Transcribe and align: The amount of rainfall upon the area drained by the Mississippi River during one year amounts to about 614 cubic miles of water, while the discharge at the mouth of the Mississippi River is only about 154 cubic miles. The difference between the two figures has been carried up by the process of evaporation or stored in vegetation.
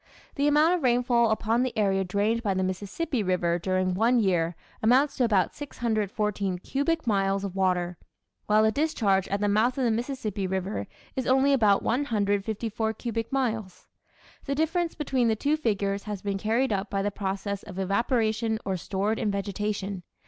The 0.33 0.47
amount 0.47 0.73
of 0.73 0.81
rainfall 0.81 1.29
upon 1.29 1.61
the 1.61 1.77
area 1.77 2.03
drained 2.03 2.41
by 2.41 2.55
the 2.55 2.63
Mississippi 2.63 3.21
River 3.21 3.59
during 3.59 3.93
one 3.93 4.19
year 4.19 4.55
amounts 4.81 5.15
to 5.17 5.23
about 5.23 5.53
614 5.53 6.57
cubic 6.57 7.05
miles 7.05 7.43
of 7.43 7.55
water, 7.55 7.99
while 8.47 8.63
the 8.63 8.71
discharge 8.71 9.27
at 9.27 9.41
the 9.41 9.47
mouth 9.47 9.77
of 9.77 9.83
the 9.83 9.91
Mississippi 9.91 10.47
River 10.47 10.87
is 11.15 11.27
only 11.27 11.53
about 11.53 11.83
154 11.83 12.93
cubic 12.93 13.31
miles. 13.31 13.85
The 14.45 14.55
difference 14.55 14.95
between 14.95 15.27
the 15.27 15.35
two 15.35 15.55
figures 15.55 16.01
has 16.05 16.23
been 16.23 16.39
carried 16.39 16.73
up 16.73 16.89
by 16.89 17.03
the 17.03 17.11
process 17.11 17.61
of 17.61 17.77
evaporation 17.77 18.57
or 18.65 18.77
stored 18.77 19.19
in 19.19 19.29
vegetation. 19.29 20.01